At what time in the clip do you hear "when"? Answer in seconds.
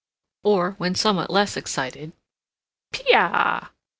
0.79-0.95